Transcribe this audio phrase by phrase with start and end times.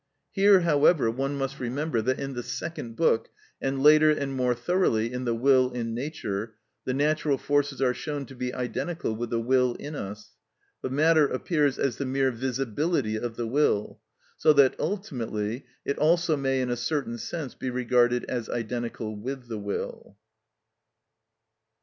[0.31, 3.29] Here, however, one must remember that in the second book,
[3.61, 8.25] and later and more thoroughly in "The Will in Nature," the natural forces are shown
[8.25, 10.31] to be identical with the will in us;
[10.81, 13.99] but matter appears as the mere visibility of the will;
[14.37, 19.49] so that ultimately it also may in a certain sense be regarded as identical with
[19.49, 20.17] the will.